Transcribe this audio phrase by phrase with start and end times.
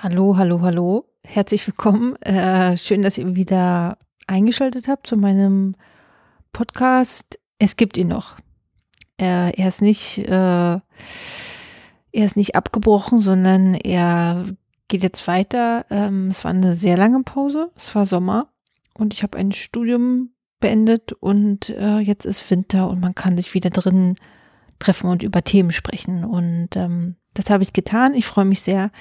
[0.00, 1.06] Hallo, hallo, hallo.
[1.24, 2.14] Herzlich willkommen.
[2.22, 3.98] Äh, schön, dass ihr wieder
[4.28, 5.74] eingeschaltet habt zu meinem
[6.52, 7.40] Podcast.
[7.58, 8.36] Es gibt ihn noch.
[9.20, 10.82] Äh, er ist nicht, äh, er
[12.12, 14.44] ist nicht abgebrochen, sondern er
[14.86, 15.84] geht jetzt weiter.
[15.90, 17.72] Ähm, es war eine sehr lange Pause.
[17.74, 18.52] Es war Sommer
[18.94, 20.30] und ich habe ein Studium
[20.60, 24.14] beendet und äh, jetzt ist Winter und man kann sich wieder drin
[24.78, 26.24] treffen und über Themen sprechen.
[26.24, 28.14] Und ähm, das habe ich getan.
[28.14, 28.92] Ich freue mich sehr.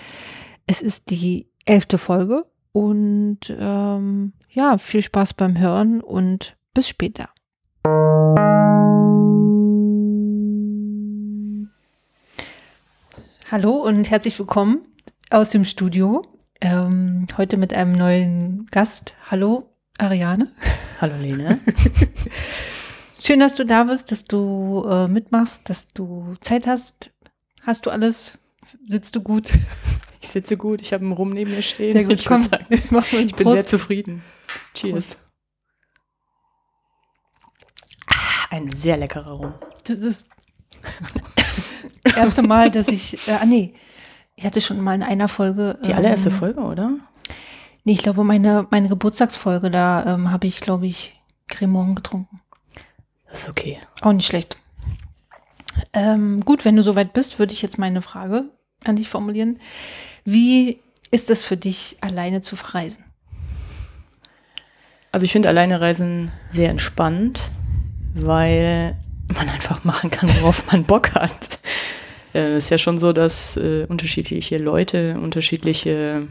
[0.70, 7.30] Es ist die elfte Folge und ähm, ja, viel Spaß beim Hören und bis später.
[13.50, 14.80] Hallo und herzlich willkommen
[15.30, 16.22] aus dem Studio.
[16.60, 19.14] Ähm, heute mit einem neuen Gast.
[19.32, 20.52] Hallo, Ariane.
[21.00, 21.62] Hallo, Lene.
[23.24, 27.14] Schön, dass du da bist, dass du äh, mitmachst, dass du Zeit hast.
[27.62, 28.38] Hast du alles?
[28.86, 29.50] Sitzt du gut?
[30.28, 31.94] Ich sitze gut, ich habe einen Rum neben mir stehen.
[31.94, 33.56] Sehr gut, ich, komm, sagen, ich bin Prost.
[33.56, 34.22] sehr zufrieden.
[34.74, 34.92] Cheers.
[34.92, 35.18] Prost.
[38.08, 39.54] Ah, Ein sehr leckerer Rum.
[39.86, 40.26] Das ist
[42.04, 43.74] das erste Mal, dass ich, äh, ah nee,
[44.36, 45.80] ich hatte schon mal in einer Folge.
[45.86, 46.98] Die allererste ähm, Folge, oder?
[47.86, 51.16] Nee, ich glaube, meine, meine Geburtstagsfolge, da ähm, habe ich, glaube ich,
[51.48, 52.38] Cremant getrunken.
[53.30, 53.80] Das ist okay.
[54.02, 54.58] Auch nicht schlecht.
[55.94, 58.52] Ähm, gut, wenn du soweit bist, würde ich jetzt meine Frage
[58.84, 59.60] an dich formulieren.
[60.30, 63.02] Wie ist es für dich, alleine zu verreisen?
[65.10, 67.40] Also ich finde alleine Reisen sehr entspannt,
[68.14, 68.98] weil
[69.34, 71.60] man einfach machen kann, worauf man Bock hat.
[72.34, 76.28] Äh, Es ist ja schon so, dass äh, unterschiedliche Leute unterschiedliche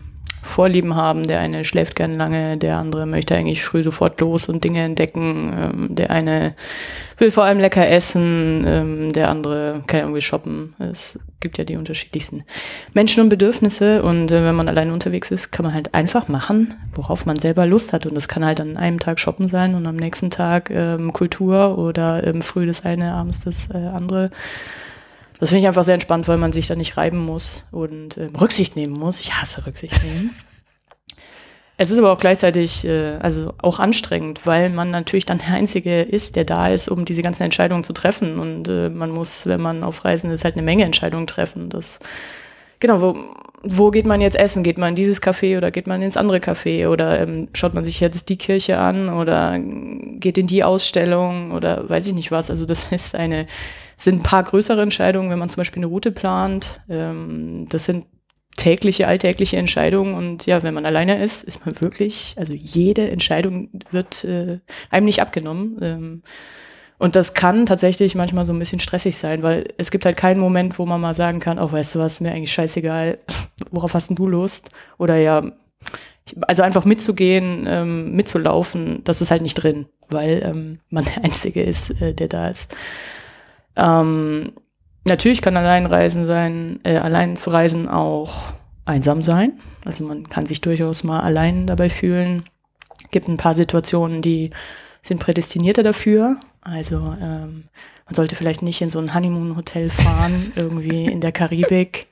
[0.46, 1.26] Vorlieben haben.
[1.26, 5.52] Der eine schläft gern lange, der andere möchte eigentlich früh sofort los und Dinge entdecken.
[5.58, 6.54] Ähm, der eine
[7.18, 10.74] will vor allem lecker essen, ähm, der andere kann irgendwie shoppen.
[10.78, 12.44] Es gibt ja die unterschiedlichsten
[12.92, 16.74] Menschen und Bedürfnisse und äh, wenn man alleine unterwegs ist, kann man halt einfach machen,
[16.94, 18.06] worauf man selber Lust hat.
[18.06, 21.78] Und das kann halt an einem Tag shoppen sein und am nächsten Tag ähm, Kultur
[21.78, 24.30] oder ähm, früh das eine, abends das äh, andere.
[25.38, 28.34] Das finde ich einfach sehr entspannt, weil man sich da nicht reiben muss und ähm,
[28.36, 29.20] Rücksicht nehmen muss.
[29.20, 30.30] Ich hasse Rücksicht nehmen.
[31.78, 36.00] Es ist aber auch gleichzeitig äh, also auch anstrengend, weil man natürlich dann der Einzige
[36.00, 38.38] ist, der da ist, um diese ganzen Entscheidungen zu treffen.
[38.38, 41.68] Und äh, man muss, wenn man auf Reisen ist, halt eine Menge Entscheidungen treffen.
[41.68, 42.00] Das
[42.80, 43.16] genau, wo,
[43.62, 44.62] wo geht man jetzt essen?
[44.62, 46.88] Geht man in dieses Café oder geht man ins andere Café?
[46.88, 51.86] Oder ähm, schaut man sich jetzt die Kirche an oder geht in die Ausstellung oder
[51.90, 52.48] weiß ich nicht was.
[52.48, 53.46] Also das ist eine,
[53.96, 56.80] sind ein paar größere Entscheidungen, wenn man zum Beispiel eine Route plant.
[56.88, 58.06] Ähm, das sind
[58.56, 63.68] tägliche, alltägliche Entscheidungen und ja, wenn man alleine ist, ist man wirklich, also jede Entscheidung
[63.90, 65.78] wird äh, einem nicht abgenommen.
[65.82, 66.22] Ähm,
[66.98, 70.40] und das kann tatsächlich manchmal so ein bisschen stressig sein, weil es gibt halt keinen
[70.40, 73.18] Moment, wo man mal sagen kann, oh, weißt du was, mir eigentlich scheißegal,
[73.70, 74.70] worauf hast denn du Lust?
[74.96, 75.52] Oder ja,
[76.48, 81.62] also einfach mitzugehen, ähm, mitzulaufen, das ist halt nicht drin, weil ähm, man der Einzige
[81.62, 82.74] ist, äh, der da ist.
[83.76, 84.52] Ähm,
[85.04, 88.52] natürlich kann Alleinreisen sein, äh, allein zu reisen auch
[88.84, 89.52] einsam sein.
[89.84, 92.44] Also man kann sich durchaus mal allein dabei fühlen.
[93.10, 94.50] Gibt ein paar Situationen, die
[95.02, 96.36] sind prädestinierter dafür.
[96.60, 97.64] Also ähm,
[98.06, 102.06] man sollte vielleicht nicht in so ein Honeymoon-Hotel fahren, irgendwie in der Karibik,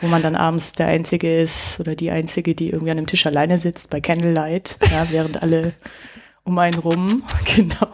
[0.00, 3.26] wo man dann abends der Einzige ist oder die Einzige, die irgendwie an einem Tisch
[3.26, 5.72] alleine sitzt bei Candlelight, ja, während alle
[6.44, 7.22] um einen rum,
[7.56, 7.88] genau,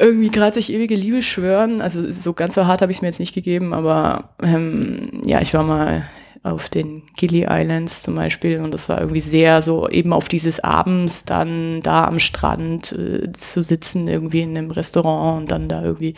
[0.00, 1.80] irgendwie gerade sich ewige Liebe schwören.
[1.80, 5.40] Also so ganz so hart habe ich es mir jetzt nicht gegeben, aber ähm, ja,
[5.40, 6.04] ich war mal
[6.42, 10.58] auf den Gili Islands zum Beispiel und das war irgendwie sehr so eben auf dieses
[10.60, 15.82] abends dann da am Strand äh, zu sitzen, irgendwie in einem Restaurant und dann da
[15.82, 16.14] irgendwie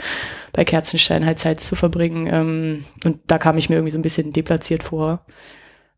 [0.53, 2.29] bei Kerzenstein halt Zeit zu verbringen.
[2.33, 5.27] Ähm, und da kam ich mir irgendwie so ein bisschen deplatziert vor.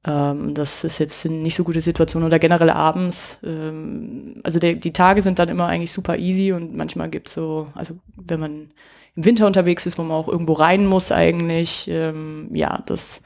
[0.07, 3.41] Ähm, das ist jetzt eine nicht so gute Situation oder generell abends.
[3.45, 7.69] Ähm, also der, die Tage sind dann immer eigentlich super easy und manchmal gibt's so,
[7.75, 8.71] also wenn man
[9.17, 13.23] im Winter unterwegs ist, wo man auch irgendwo rein muss eigentlich, ähm, ja, das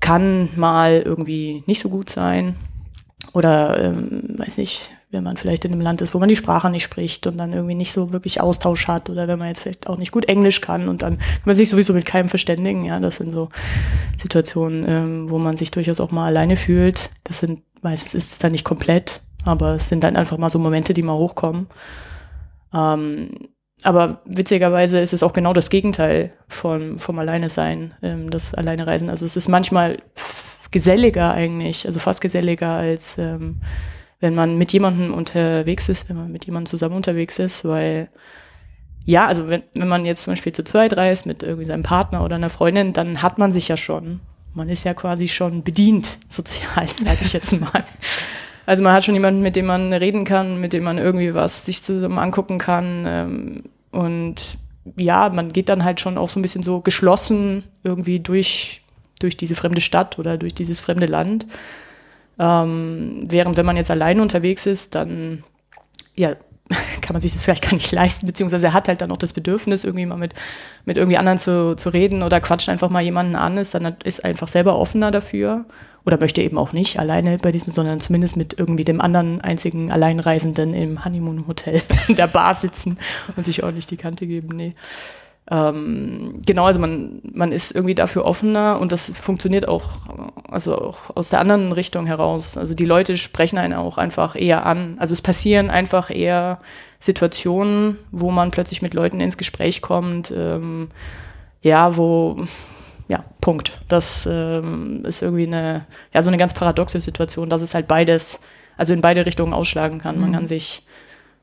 [0.00, 2.56] kann mal irgendwie nicht so gut sein.
[3.32, 6.70] Oder, ähm, weiß nicht, wenn man vielleicht in einem Land ist, wo man die Sprache
[6.70, 9.86] nicht spricht und dann irgendwie nicht so wirklich Austausch hat oder wenn man jetzt vielleicht
[9.86, 12.84] auch nicht gut Englisch kann und dann kann man sich sowieso mit keinem verständigen.
[12.84, 13.50] Ja, das sind so
[14.20, 17.10] Situationen, ähm, wo man sich durchaus auch mal alleine fühlt.
[17.24, 20.58] Das sind, meistens ist es dann nicht komplett, aber es sind dann einfach mal so
[20.58, 21.66] Momente, die mal hochkommen.
[22.72, 23.50] Ähm,
[23.82, 28.86] aber witzigerweise ist es auch genau das Gegenteil von, vom Alleine sein, ähm, das Alleine
[28.86, 29.10] Reisen.
[29.10, 29.98] Also es ist manchmal
[30.70, 33.60] geselliger eigentlich, also fast geselliger als ähm,
[34.22, 38.08] wenn man mit jemandem unterwegs ist, wenn man mit jemandem zusammen unterwegs ist, weil
[39.04, 42.24] ja, also wenn, wenn man jetzt zum Beispiel zu zweit reist mit irgendwie seinem Partner
[42.24, 44.20] oder einer Freundin, dann hat man sich ja schon.
[44.54, 47.84] man ist ja quasi schon bedient, sozial, sage ich jetzt mal.
[48.64, 51.66] Also man hat schon jemanden, mit dem man reden kann, mit dem man irgendwie was
[51.66, 53.04] sich zusammen angucken kann.
[53.04, 54.56] Ähm, und
[54.94, 58.82] ja, man geht dann halt schon auch so ein bisschen so geschlossen irgendwie durch,
[59.18, 61.48] durch diese fremde Stadt oder durch dieses fremde Land.
[62.38, 65.44] Ähm, während wenn man jetzt alleine unterwegs ist, dann
[66.14, 66.34] ja,
[67.00, 69.32] kann man sich das vielleicht gar nicht leisten, beziehungsweise er hat halt dann auch das
[69.32, 70.34] Bedürfnis, irgendwie mal mit,
[70.84, 74.24] mit irgendwie anderen zu, zu reden oder quatscht einfach mal jemanden an, ist dann ist
[74.24, 75.66] einfach selber offener dafür
[76.04, 79.92] oder möchte eben auch nicht alleine bei diesem, sondern zumindest mit irgendwie dem anderen einzigen
[79.92, 82.98] Alleinreisenden im Honeymoon-Hotel in der Bar sitzen
[83.36, 84.56] und sich ordentlich die Kante geben.
[84.56, 84.74] Nee.
[85.50, 89.90] Ähm, genau, also man, man ist irgendwie dafür offener und das funktioniert auch,
[90.48, 92.56] also auch aus der anderen Richtung heraus.
[92.56, 94.96] Also die Leute sprechen einen auch einfach eher an.
[94.98, 96.60] Also es passieren einfach eher
[97.00, 100.90] Situationen, wo man plötzlich mit Leuten ins Gespräch kommt, ähm,
[101.60, 102.44] ja, wo,
[103.08, 103.80] ja, Punkt.
[103.88, 108.40] Das ähm, ist irgendwie eine, ja, so eine ganz paradoxe Situation, dass es halt beides,
[108.76, 110.20] also in beide Richtungen ausschlagen kann.
[110.20, 110.34] Man mhm.
[110.34, 110.86] kann sich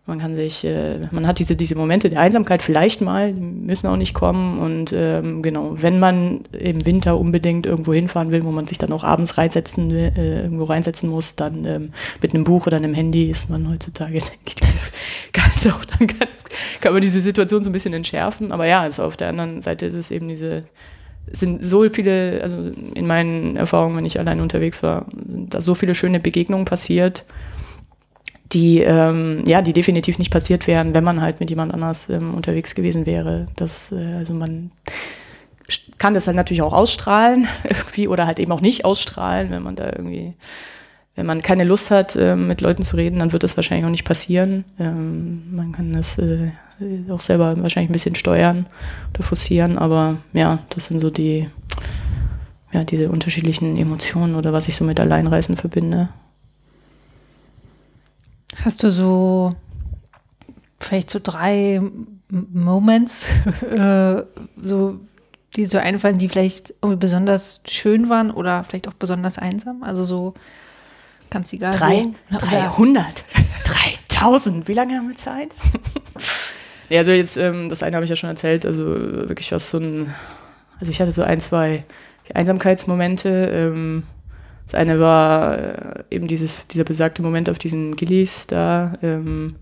[0.09, 3.87] man kann sich, äh, man hat diese, diese Momente der Einsamkeit vielleicht mal, die müssen
[3.87, 4.59] auch nicht kommen.
[4.59, 8.91] Und ähm, genau, wenn man im Winter unbedingt irgendwo hinfahren will, wo man sich dann
[8.91, 13.29] auch abends reinsetzen, äh, irgendwo reinsetzen muss, dann ähm, mit einem Buch oder einem Handy
[13.29, 14.91] ist man heutzutage, denke ich, ganz,
[15.31, 16.43] ganz auch dann ganz,
[16.81, 18.51] kann man diese Situation so ein bisschen entschärfen.
[18.51, 20.63] Aber ja, also auf der anderen Seite ist es eben diese,
[21.31, 25.95] sind so viele, also in meinen Erfahrungen, wenn ich allein unterwegs war, da so viele
[25.95, 27.25] schöne Begegnungen passiert
[28.51, 32.33] die, ähm, ja, die definitiv nicht passiert wären, wenn man halt mit jemand anders ähm,
[32.33, 33.47] unterwegs gewesen wäre.
[33.55, 34.71] Das, äh, also man
[35.99, 39.75] kann das halt natürlich auch ausstrahlen irgendwie oder halt eben auch nicht ausstrahlen, wenn man
[39.75, 40.33] da irgendwie,
[41.15, 43.91] wenn man keine Lust hat, äh, mit Leuten zu reden, dann wird das wahrscheinlich auch
[43.91, 44.65] nicht passieren.
[44.79, 46.51] Ähm, man kann das äh,
[47.09, 48.65] auch selber wahrscheinlich ein bisschen steuern
[49.13, 51.47] oder forcieren, aber ja, das sind so die,
[52.71, 56.09] ja, diese unterschiedlichen Emotionen oder was ich so mit Alleinreisen verbinde.
[58.63, 59.55] Hast du so
[60.79, 61.81] vielleicht so drei
[62.29, 63.27] Moments,
[63.71, 64.23] äh,
[64.61, 64.99] so,
[65.55, 69.83] die so einfallen, die vielleicht irgendwie besonders schön waren oder vielleicht auch besonders einsam?
[69.83, 70.33] Also so
[71.29, 71.71] ganz egal.
[71.71, 72.37] Drei, wo.
[72.37, 73.23] 300,
[73.63, 75.55] 3000, wie lange haben wir Zeit?
[76.89, 79.79] ja, also jetzt, ähm, das eine habe ich ja schon erzählt, also wirklich was so
[79.79, 80.13] ein,
[80.79, 81.83] also ich hatte so ein, zwei
[82.33, 84.03] Einsamkeitsmomente, ähm,
[84.69, 89.55] das eine war äh, eben dieses, dieser besagte Moment auf diesen Gillis da ähm,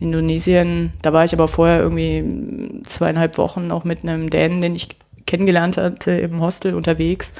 [0.00, 0.94] in Indonesien.
[1.02, 4.96] Da war ich aber vorher irgendwie zweieinhalb Wochen auch mit einem Dänen, den ich
[5.26, 7.34] kennengelernt hatte im Hostel unterwegs.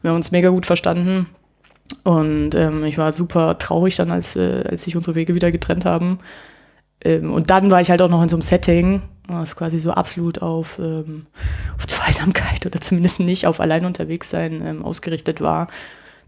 [0.00, 1.26] Wir haben uns mega gut verstanden.
[2.02, 5.84] Und ähm, ich war super traurig dann, als, äh, als sich unsere Wege wieder getrennt
[5.84, 6.18] haben.
[7.04, 9.90] Ähm, und dann war ich halt auch noch in so einem Setting, was quasi so
[9.90, 11.26] absolut auf, ähm,
[11.76, 15.68] auf Zweisamkeit oder zumindest nicht auf allein unterwegs sein ähm, ausgerichtet war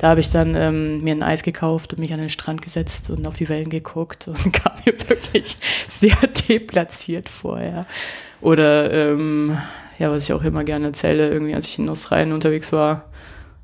[0.03, 3.09] da habe ich dann ähm, mir ein Eis gekauft und mich an den Strand gesetzt
[3.11, 5.57] und auf die Wellen geguckt und kam mir wirklich
[5.87, 6.17] sehr
[6.49, 7.87] deplatziert vorher.
[8.41, 9.57] Oder ähm,
[10.01, 13.05] ja, was ich auch immer gerne erzähle, irgendwie als ich in Australien unterwegs war.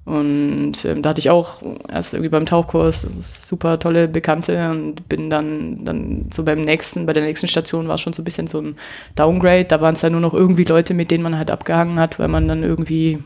[0.04, 5.30] Und ähm, da hatte ich auch erst irgendwie beim Tauchkurs super tolle Bekannte und bin
[5.30, 8.60] dann, dann so beim nächsten, bei der nächsten Station war schon so ein bisschen so
[8.60, 8.76] ein
[9.16, 9.64] Downgrade.
[9.64, 12.28] Da waren es dann nur noch irgendwie Leute, mit denen man halt abgehangen hat, weil
[12.28, 13.18] man dann irgendwie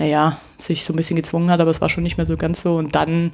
[0.00, 2.62] naja, sich so ein bisschen gezwungen hat, aber es war schon nicht mehr so ganz
[2.62, 2.76] so.
[2.76, 3.32] Und dann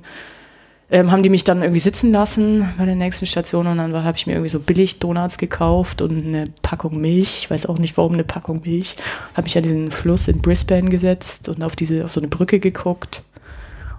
[0.91, 4.17] ähm, haben die mich dann irgendwie sitzen lassen bei der nächsten Station und dann habe
[4.17, 7.39] ich mir irgendwie so billig Donuts gekauft und eine Packung Milch.
[7.39, 8.97] Ich weiß auch nicht, warum eine Packung Milch.
[9.35, 12.59] Habe mich an diesen Fluss in Brisbane gesetzt und auf diese auf so eine Brücke
[12.59, 13.23] geguckt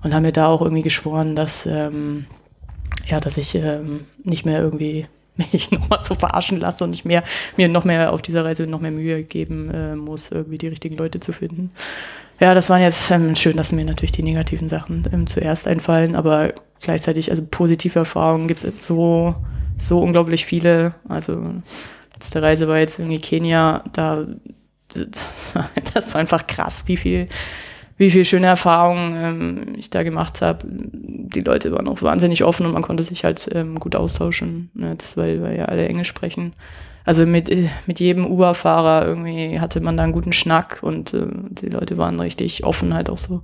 [0.04, 2.26] und haben mir da auch irgendwie geschworen, dass ähm,
[3.08, 5.08] ja, dass ich ähm, nicht mehr irgendwie
[5.54, 7.24] mich nochmal so verarschen lasse und nicht mehr,
[7.56, 10.98] mir noch mehr auf dieser Reise noch mehr Mühe geben äh, muss, irgendwie die richtigen
[10.98, 11.72] Leute zu finden.
[12.40, 16.16] Ja, das waren jetzt ähm, schön, dass mir natürlich die negativen Sachen ähm, zuerst einfallen,
[16.16, 19.36] aber gleichzeitig, also positive Erfahrungen gibt es so,
[19.78, 20.94] so unglaublich viele.
[21.10, 21.56] Also
[22.14, 24.28] letzte Reise war jetzt irgendwie Kenia, da
[24.88, 27.28] das war, das war einfach krass, wie viel,
[27.98, 30.60] wie viel schöne Erfahrungen ähm, ich da gemacht habe.
[30.70, 34.92] Die Leute waren auch wahnsinnig offen und man konnte sich halt ähm, gut austauschen, ne,
[34.92, 36.54] jetzt, weil wir ja alle Englisch sprechen
[37.08, 37.50] also mit,
[37.88, 42.20] mit jedem Uber-Fahrer irgendwie hatte man da einen guten Schnack und äh, die Leute waren
[42.20, 43.42] richtig offen halt auch so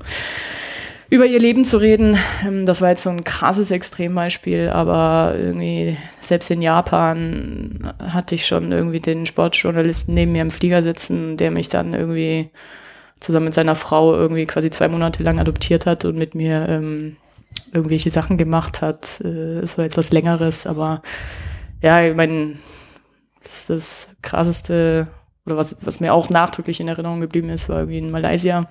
[1.10, 2.18] über ihr Leben zu reden.
[2.46, 8.46] Ähm, das war jetzt so ein krasses Extrembeispiel, aber irgendwie selbst in Japan hatte ich
[8.46, 12.50] schon irgendwie den Sportjournalisten neben mir im Flieger sitzen, der mich dann irgendwie
[13.24, 17.16] zusammen mit seiner Frau irgendwie quasi zwei Monate lang adoptiert hat und mit mir ähm,
[17.72, 19.22] irgendwelche Sachen gemacht hat.
[19.22, 21.02] Äh, es war jetzt was Längeres, aber
[21.82, 22.56] ja, ich meine,
[23.44, 25.08] das ist das krasseste,
[25.46, 28.70] oder was, was mir auch nachdrücklich in Erinnerung geblieben ist, war irgendwie in Malaysia.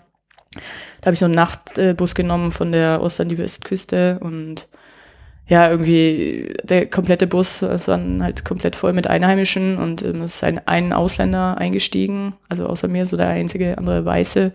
[1.01, 4.69] Da habe ich so einen Nachtbus genommen von der Ost- an die Westküste und
[5.47, 10.37] ja, irgendwie der komplette Bus, es waren halt komplett voll mit Einheimischen und ähm, es
[10.37, 14.53] ist ein, ein Ausländer eingestiegen, also außer mir so der einzige andere Weiße.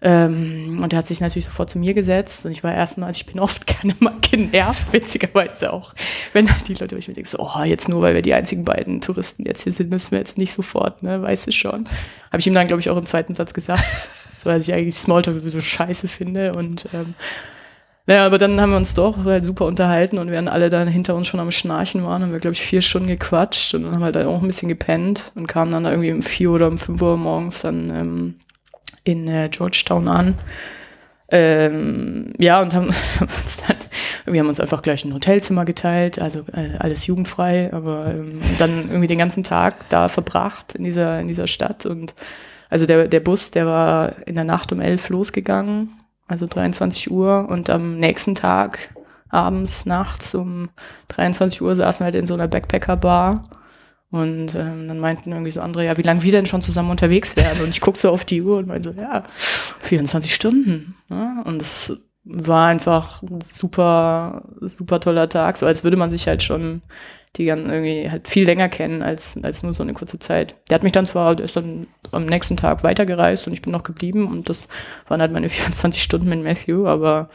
[0.00, 3.16] Ähm, und er hat sich natürlich sofort zu mir gesetzt und ich war erstmal, also
[3.16, 5.94] ich bin oft gerne mal genervt, witzigerweise auch,
[6.32, 9.00] wenn die Leute, ich mir denke so, oh, jetzt nur, weil wir die einzigen beiden
[9.00, 11.86] Touristen jetzt hier sind, müssen wir jetzt nicht sofort, ne, weiß es schon.
[12.30, 13.84] Habe ich ihm dann, glaube ich, auch im zweiten Satz gesagt,
[14.38, 17.14] so, weil ich eigentlich Smalltalk sowieso scheiße finde und ähm,
[18.06, 21.14] naja, aber dann haben wir uns doch halt super unterhalten und während alle dann hinter
[21.14, 24.04] uns schon am Schnarchen waren, haben wir, glaube ich, vier Stunden gequatscht und dann haben
[24.04, 27.16] halt auch ein bisschen gepennt und kamen dann irgendwie um vier oder um fünf Uhr
[27.16, 28.34] morgens dann ähm,
[29.04, 30.34] in äh, Georgetown an.
[31.30, 32.86] Ähm, ja, und haben
[33.20, 33.76] uns dann,
[34.26, 38.90] wir haben uns einfach gleich ein Hotelzimmer geteilt, also äh, alles jugendfrei, aber ähm, dann
[38.90, 42.14] irgendwie den ganzen Tag da verbracht in dieser, in dieser Stadt und
[42.68, 45.88] also der, der Bus, der war in der Nacht um elf losgegangen
[46.26, 48.94] also 23 Uhr und am nächsten Tag
[49.28, 50.68] abends, nachts um
[51.08, 53.42] 23 Uhr saßen wir halt in so einer Backpacker-Bar
[54.10, 57.36] und ähm, dann meinten irgendwie so andere, ja, wie lange wir denn schon zusammen unterwegs
[57.36, 59.24] werden und ich gucke so auf die Uhr und meinte so, ja,
[59.80, 61.42] 24 Stunden ja?
[61.44, 61.92] und es
[62.24, 66.82] war einfach ein super, super toller Tag, so als würde man sich halt schon
[67.36, 70.54] die dann irgendwie halt viel länger kennen als, als nur so eine kurze Zeit.
[70.68, 73.72] Der hat mich dann zwar, der ist dann am nächsten Tag weitergereist und ich bin
[73.72, 74.68] noch geblieben und das
[75.08, 77.28] waren halt meine 24 Stunden mit Matthew, aber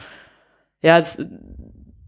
[0.82, 1.18] ja, das,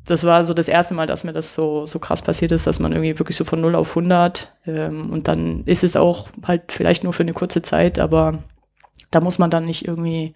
[0.07, 2.81] das war so das erste Mal, dass mir das so, so krass passiert ist, dass
[2.81, 6.73] man irgendwie wirklich so von 0 auf 100 ähm, und dann ist es auch halt
[6.73, 8.39] vielleicht nur für eine kurze Zeit, aber
[9.11, 10.33] da muss man dann nicht irgendwie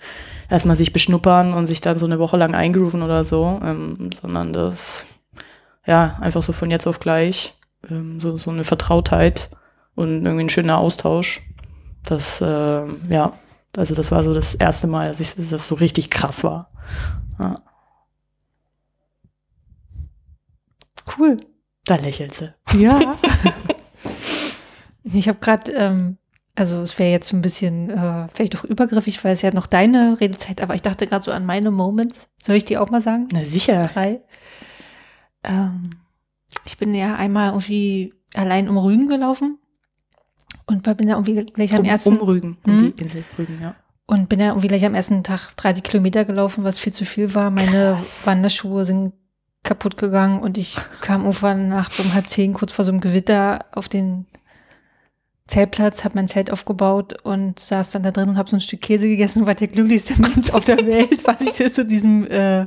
[0.51, 4.53] erstmal sich beschnuppern und sich dann so eine Woche lang eingrooven oder so, ähm, sondern
[4.53, 5.07] das
[5.87, 7.55] ja, einfach so von jetzt auf gleich,
[7.89, 9.51] ähm, so, so eine Vertrautheit
[9.95, 11.43] und irgendwie ein schöner Austausch.
[12.05, 13.33] Das, äh, ja,
[13.77, 16.71] also das war so das erste Mal, dass, ich, dass das so richtig krass war.
[17.39, 17.57] Ja.
[21.17, 21.37] Cool.
[21.85, 22.53] Da lächelt sie.
[22.75, 23.15] Ja.
[25.05, 26.19] ich habe gerade, ähm,
[26.57, 30.17] also es wäre jetzt ein bisschen äh, vielleicht auch übergriffig, weil es ja noch deine
[30.21, 32.29] Redezeit, aber ich dachte gerade so an meine Moments.
[32.43, 33.29] Soll ich die auch mal sagen?
[33.33, 33.89] Na sicher.
[33.93, 34.21] Drei.
[35.47, 35.91] Ähm,
[36.65, 39.59] ich bin ja einmal irgendwie allein um Rügen gelaufen
[40.67, 42.97] und bin ja irgendwie gleich am um, ersten um Rügen, um hm?
[42.97, 43.75] die Insel Rügen, ja.
[44.07, 47.35] Und bin ja irgendwie gleich am ersten Tag 30 Kilometer gelaufen, was viel zu viel
[47.35, 47.51] war.
[47.51, 48.27] Meine Krass.
[48.27, 49.13] Wanderschuhe sind
[49.65, 53.65] kaputt gegangen und ich kam irgendwann nachts um halb zehn, kurz vor so einem Gewitter,
[53.73, 54.27] auf den
[55.49, 58.81] Zeltplatz, habe mein Zelt aufgebaut und saß dann da drin und habe so ein Stück
[58.81, 62.65] Käse gegessen und war der glücklichste Mensch auf der Welt, weil ich zu diesem äh,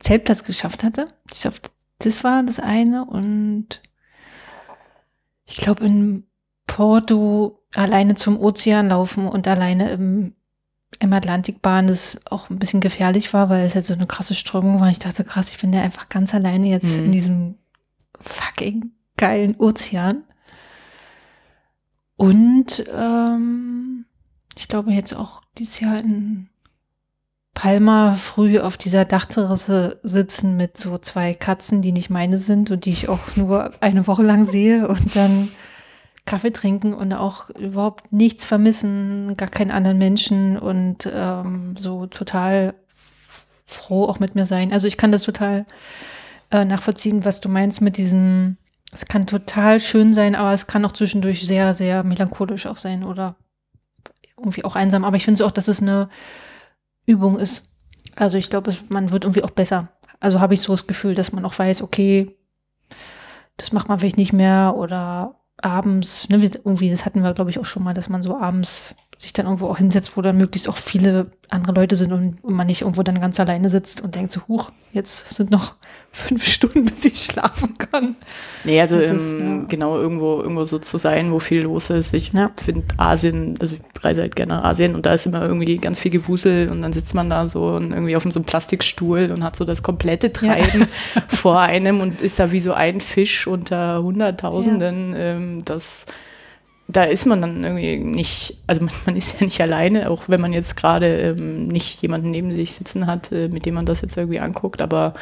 [0.00, 1.06] Zeltplatz geschafft hatte.
[1.32, 1.56] Ich glaube,
[1.98, 3.04] das war das eine.
[3.04, 3.82] Und
[5.44, 6.26] ich glaube, in
[6.66, 10.34] Porto alleine zum Ozean laufen und alleine im,
[10.98, 14.34] im Atlantik bahnen, das auch ein bisschen gefährlich war, weil es halt so eine krasse
[14.34, 14.90] Strömung war.
[14.90, 17.04] Ich dachte, krass, ich bin ja einfach ganz alleine jetzt mhm.
[17.06, 17.58] in diesem
[18.18, 20.24] fucking geilen Ozean.
[22.16, 24.06] Und ähm,
[24.56, 26.48] ich glaube jetzt auch dieses Jahr in
[27.56, 32.84] Palma früh auf dieser Dachterrasse sitzen mit so zwei Katzen, die nicht meine sind und
[32.84, 35.48] die ich auch nur eine Woche lang sehe und dann
[36.26, 42.74] Kaffee trinken und auch überhaupt nichts vermissen, gar keinen anderen Menschen und ähm, so total
[43.64, 44.70] froh auch mit mir sein.
[44.70, 45.64] Also ich kann das total
[46.50, 48.58] äh, nachvollziehen, was du meinst mit diesem,
[48.92, 53.02] es kann total schön sein, aber es kann auch zwischendurch sehr, sehr melancholisch auch sein
[53.02, 53.34] oder
[54.36, 55.06] irgendwie auch einsam.
[55.06, 56.10] Aber ich finde so auch, dass es eine
[57.06, 57.72] Übung ist.
[58.14, 59.90] Also ich glaube, man wird irgendwie auch besser.
[60.20, 62.36] Also habe ich so das Gefühl, dass man auch weiß, okay,
[63.56, 67.58] das macht man vielleicht nicht mehr oder abends, ne, irgendwie, das hatten wir, glaube ich,
[67.58, 70.68] auch schon mal, dass man so abends sich dann irgendwo auch hinsetzt, wo dann möglichst
[70.68, 74.14] auch viele andere Leute sind und, und man nicht irgendwo dann ganz alleine sitzt und
[74.14, 75.74] denkt so, huch, jetzt sind noch
[76.12, 78.16] fünf Stunden, bis ich schlafen kann.
[78.64, 79.66] Nee, also das, ähm, ja.
[79.68, 82.12] genau irgendwo, irgendwo so zu sein, wo viel los ist.
[82.12, 82.50] Ich ja.
[82.62, 85.98] finde Asien, also ich reise halt gerne nach Asien und da ist immer irgendwie ganz
[85.98, 89.42] viel Gewusel und dann sitzt man da so und irgendwie auf so einem Plastikstuhl und
[89.42, 90.80] hat so das komplette Treiben
[91.14, 91.22] ja.
[91.28, 95.14] vor einem und ist da wie so ein Fisch unter Hunderttausenden.
[95.16, 96.06] Ähm, das
[96.88, 100.40] da ist man dann irgendwie nicht, also man, man, ist ja nicht alleine, auch wenn
[100.40, 104.02] man jetzt gerade ähm, nicht jemanden neben sich sitzen hat, äh, mit dem man das
[104.02, 105.14] jetzt irgendwie anguckt, aber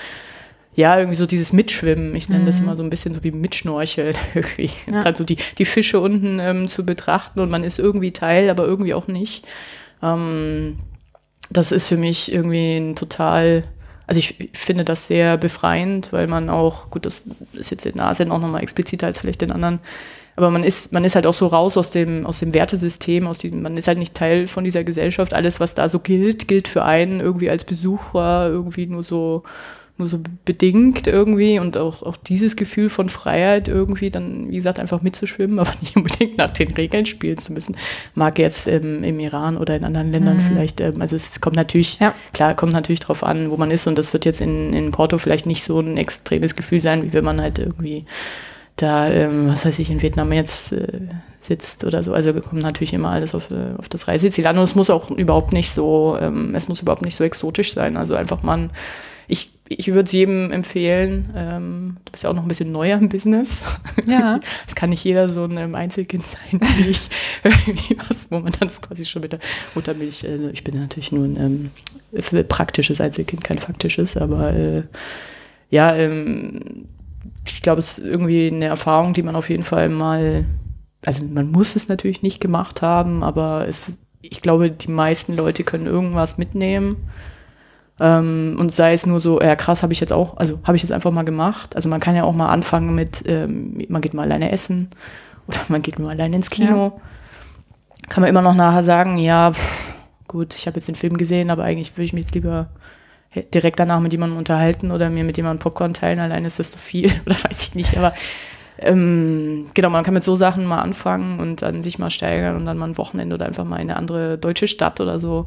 [0.77, 2.47] ja, irgendwie so dieses Mitschwimmen, ich nenne mhm.
[2.47, 4.71] das immer so ein bisschen so wie Mitschnorcheln irgendwie.
[4.91, 5.03] Ja.
[5.03, 8.95] Also die, die Fische unten ähm, zu betrachten und man ist irgendwie Teil, aber irgendwie
[8.95, 9.47] auch nicht.
[10.03, 10.79] Ähm,
[11.51, 13.65] das ist für mich irgendwie ein total,
[14.07, 18.01] also ich, ich finde das sehr befreiend, weil man auch, gut, das ist jetzt in
[18.01, 19.79] Asien auch nochmal expliziter als vielleicht in anderen
[20.37, 23.39] aber man ist, man ist halt auch so raus aus dem, aus dem Wertesystem, aus
[23.39, 25.33] diesem, man ist halt nicht Teil von dieser Gesellschaft.
[25.33, 29.45] Alles, was da so gilt, gilt für einen irgendwie als Besucher irgendwie nur so,
[29.97, 34.81] nur so bedingt irgendwie und auch, auch dieses Gefühl von Freiheit irgendwie dann, wie gesagt,
[34.81, 37.77] einfach mitzuschwimmen, aber nicht unbedingt nach den Regeln spielen zu müssen.
[38.17, 40.41] Mag jetzt ähm, im Iran oder in anderen Ländern mhm.
[40.41, 42.13] vielleicht, ähm, also es kommt natürlich, ja.
[42.33, 45.19] klar, kommt natürlich drauf an, wo man ist und das wird jetzt in, in Porto
[45.19, 48.05] vielleicht nicht so ein extremes Gefühl sein, wie wenn man halt irgendwie
[48.77, 51.01] da, ähm, was weiß ich, in Vietnam jetzt äh,
[51.41, 52.13] sitzt oder so.
[52.13, 55.11] Also kommt natürlich immer alles auf, äh, auf das Reiseziel an und es muss auch
[55.11, 57.97] überhaupt nicht so, ähm, es muss überhaupt nicht so exotisch sein.
[57.97, 58.71] Also einfach mal
[59.29, 61.31] ich ich würde es jedem empfehlen.
[61.35, 63.65] Ähm, du bist ja auch noch ein bisschen neuer im Business.
[64.07, 64.41] Ja.
[64.67, 67.01] Es kann nicht jeder so ein ähm, Einzelkind sein wie ich.
[67.45, 69.41] Irgendwie was, wo man dann quasi schon mit der
[69.75, 71.71] Muttermilch, also ich bin natürlich nur ein
[72.13, 74.83] ähm, praktisches Einzelkind, kein faktisches, aber äh,
[75.71, 76.87] ja, ähm,
[77.47, 80.45] ich glaube, es ist irgendwie eine Erfahrung, die man auf jeden Fall mal,
[81.05, 85.65] also man muss es natürlich nicht gemacht haben, aber es, ich glaube, die meisten Leute
[85.65, 86.97] können irgendwas mitnehmen
[88.01, 90.83] ähm, und sei es nur so, ja krass, habe ich jetzt auch, also habe ich
[90.83, 91.77] jetzt einfach mal gemacht.
[91.77, 94.89] Also man kann ja auch mal anfangen mit, ähm, man geht mal alleine essen
[95.47, 96.77] oder man geht nur alleine ins Kino.
[96.77, 96.93] Ja.
[98.09, 99.95] Kann man immer noch nachher sagen, ja, pff,
[100.27, 102.71] gut, ich habe jetzt den Film gesehen, aber eigentlich würde ich mich jetzt lieber
[103.53, 106.21] direkt danach mit jemandem unterhalten oder mir mit jemandem Popcorn teilen.
[106.21, 108.15] Alleine ist das zu viel oder weiß ich nicht, aber
[108.79, 112.67] ähm, genau, man kann mit so Sachen mal anfangen und dann sich mal steigern und
[112.67, 115.47] dann mal ein Wochenende oder einfach mal in eine andere deutsche Stadt oder so.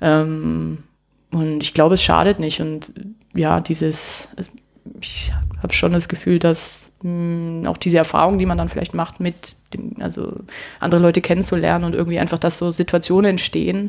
[0.00, 0.84] Ähm,
[1.30, 2.60] und ich glaube, es schadet nicht.
[2.60, 2.90] Und
[3.34, 4.28] ja, dieses,
[5.00, 5.32] ich
[5.62, 9.20] habe schon das Gefühl, dass mh, hm, auch diese Erfahrung, die man dann vielleicht macht,
[9.20, 10.36] mit dem, also
[10.80, 13.88] andere Leute kennenzulernen und irgendwie einfach, dass so Situationen entstehen,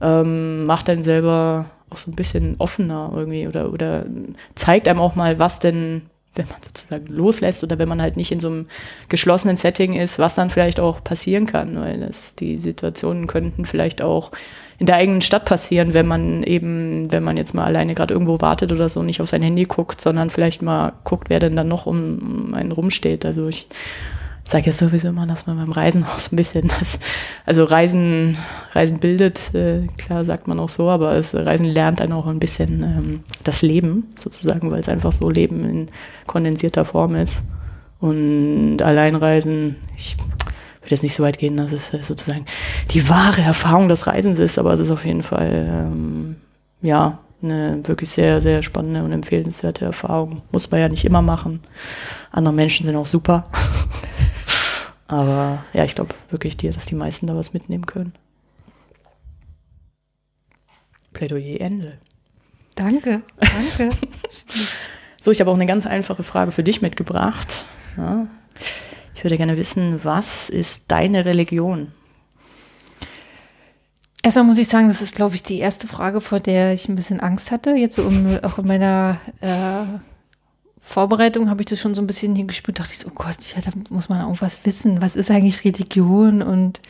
[0.00, 4.06] ähm, macht einen selber auch so ein bisschen offener irgendwie oder, oder
[4.54, 6.02] zeigt einem auch mal, was denn,
[6.34, 8.66] wenn man sozusagen loslässt oder wenn man halt nicht in so einem
[9.08, 14.02] geschlossenen Setting ist, was dann vielleicht auch passieren kann, weil das, die Situationen könnten vielleicht
[14.02, 14.32] auch
[14.78, 18.40] in der eigenen Stadt passieren, wenn man eben, wenn man jetzt mal alleine gerade irgendwo
[18.40, 21.68] wartet oder so, nicht auf sein Handy guckt, sondern vielleicht mal guckt, wer denn dann
[21.68, 23.26] noch um, einen rumsteht.
[23.26, 23.66] Also ich
[24.50, 26.98] sage jetzt sowieso immer, dass man beim Reisen auch so ein bisschen das,
[27.44, 28.36] also Reisen,
[28.72, 32.38] Reisen bildet, äh, klar sagt man auch so, aber es, Reisen lernt dann auch ein
[32.38, 35.88] bisschen ähm, das Leben sozusagen, weil es einfach so Leben in
[36.26, 37.42] kondensierter Form ist.
[38.00, 40.16] Und Alleinreisen, ich
[40.80, 42.46] würde jetzt nicht so weit gehen, dass es äh, sozusagen
[42.90, 46.36] die wahre Erfahrung des Reisens ist, aber es ist auf jeden Fall, ähm,
[46.80, 50.42] ja, eine wirklich sehr, sehr spannende und empfehlenswerte Erfahrung.
[50.52, 51.60] Muss man ja nicht immer machen.
[52.32, 53.44] Andere Menschen sind auch super.
[55.08, 58.12] aber ja, ich glaube wirklich dir, dass die meisten da was mitnehmen können.
[61.12, 61.98] Plädoyer Ende.
[62.74, 63.96] Danke, danke.
[65.20, 67.64] so, ich habe auch eine ganz einfache Frage für dich mitgebracht.
[67.96, 68.28] Ja.
[69.14, 71.90] Ich würde gerne wissen, was ist deine Religion?
[74.22, 76.96] Erstmal muss ich sagen, das ist, glaube ich, die erste Frage, vor der ich ein
[76.96, 77.70] bisschen Angst hatte.
[77.70, 79.98] Jetzt um, auch in meiner äh,
[80.88, 82.78] Vorbereitung habe ich das schon so ein bisschen hier gespürt.
[82.78, 85.02] Dachte ich so, oh Gott, ja, da muss man irgendwas wissen.
[85.02, 86.40] Was ist eigentlich Religion?
[86.40, 86.80] Und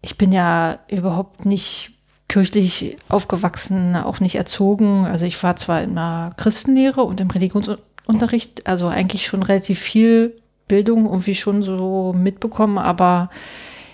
[0.00, 1.90] ich bin ja überhaupt nicht
[2.28, 5.04] kirchlich aufgewachsen, auch nicht erzogen.
[5.04, 10.40] Also ich war zwar in einer Christenlehre und im Religionsunterricht, also eigentlich schon relativ viel
[10.66, 13.28] Bildung irgendwie schon so mitbekommen, aber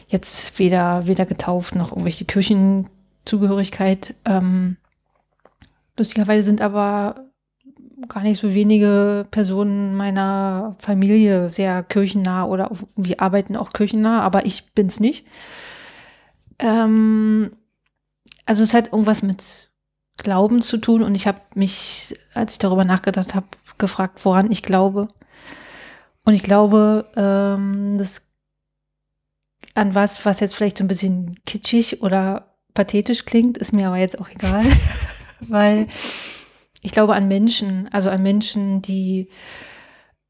[0.07, 4.15] jetzt weder, weder getauft noch irgendwelche Kirchenzugehörigkeit.
[4.25, 4.77] Ähm,
[5.97, 7.24] lustigerweise sind aber
[8.09, 14.47] gar nicht so wenige Personen meiner Familie sehr kirchennah oder wir arbeiten auch kirchennah, aber
[14.47, 15.27] ich bin's nicht.
[16.59, 17.53] Ähm,
[18.47, 19.71] also es hat irgendwas mit
[20.17, 23.47] Glauben zu tun und ich habe mich, als ich darüber nachgedacht habe,
[23.79, 25.09] gefragt, woran ich glaube.
[26.25, 28.23] Und ich glaube, ähm, das
[29.75, 33.97] an was, was jetzt vielleicht so ein bisschen kitschig oder pathetisch klingt, ist mir aber
[33.97, 34.65] jetzt auch egal,
[35.41, 35.89] weil
[36.85, 39.31] ich glaube an Menschen, also an Menschen, die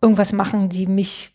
[0.01, 1.33] irgendwas machen, die mich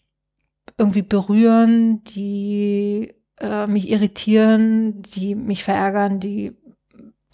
[0.78, 6.56] irgendwie berühren, die äh, mich irritieren, die mich verärgern, die,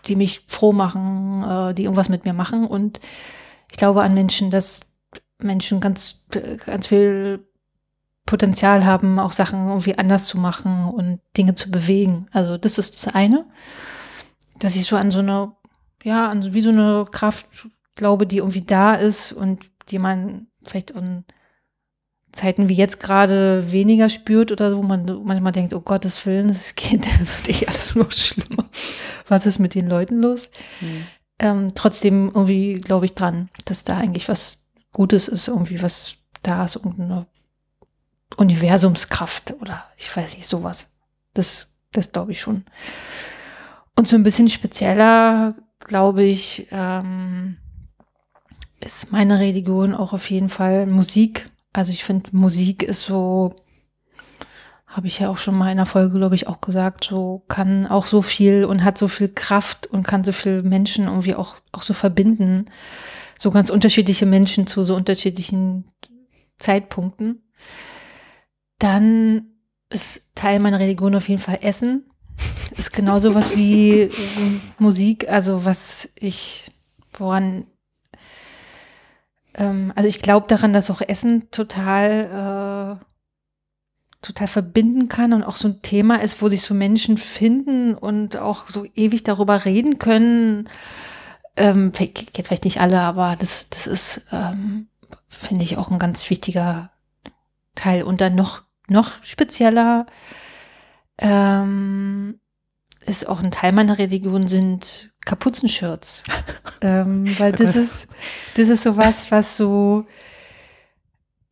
[0.07, 2.65] die mich froh machen, äh, die irgendwas mit mir machen.
[2.65, 2.99] Und
[3.69, 4.91] ich glaube an Menschen, dass
[5.37, 6.25] Menschen ganz,
[6.65, 7.47] ganz viel
[8.25, 12.25] Potenzial haben, auch Sachen irgendwie anders zu machen und Dinge zu bewegen.
[12.31, 13.45] Also das ist das eine,
[14.57, 15.51] dass ich so an so eine,
[16.03, 20.47] ja, an so, wie so eine Kraft glaube, die irgendwie da ist und die man
[20.63, 21.23] vielleicht in
[22.31, 26.49] Zeiten wie jetzt gerade weniger spürt oder so, wo man manchmal denkt, oh Gottes Willen,
[26.49, 28.65] es geht, wird eh alles nur schlimmer.
[29.27, 30.49] Was ist mit den Leuten los?
[30.81, 31.07] Mhm.
[31.39, 36.65] Ähm, trotzdem irgendwie glaube ich dran, dass da eigentlich was Gutes ist, irgendwie was da
[36.65, 37.25] ist, irgendeine
[38.37, 40.93] Universumskraft oder ich weiß nicht, sowas.
[41.33, 42.65] Das, das glaube ich schon.
[43.95, 47.57] Und so ein bisschen spezieller, glaube ich, ähm,
[48.85, 51.49] ist meine Religion auch auf jeden Fall Musik.
[51.73, 53.55] Also ich finde, Musik ist so,
[54.85, 57.87] habe ich ja auch schon mal in einer Folge, glaube ich, auch gesagt, so kann
[57.87, 61.55] auch so viel und hat so viel Kraft und kann so viel Menschen irgendwie auch,
[61.71, 62.65] auch so verbinden.
[63.39, 65.85] So ganz unterschiedliche Menschen zu so unterschiedlichen
[66.57, 67.43] Zeitpunkten.
[68.79, 69.47] Dann
[69.89, 72.05] ist Teil meiner Religion auf jeden Fall Essen.
[72.77, 74.09] Ist genauso was wie
[74.77, 76.71] Musik, also was ich,
[77.17, 77.65] woran,
[79.57, 83.05] ähm, also ich glaube daran, dass auch Essen total, äh,
[84.21, 88.37] total verbinden kann und auch so ein Thema ist, wo sich so Menschen finden und
[88.37, 90.69] auch so ewig darüber reden können.
[91.57, 94.87] Ähm, jetzt vielleicht nicht alle, aber das, das ist, ähm,
[95.27, 96.91] finde ich, auch ein ganz wichtiger
[97.75, 98.03] Teil.
[98.03, 100.05] Und dann noch, noch spezieller
[101.19, 102.39] ähm,
[103.05, 106.23] ist auch ein Teil meiner Religion sind Kapuzenshirts.
[106.81, 108.07] ähm, weil das ist,
[108.55, 110.05] das ist so was, was so,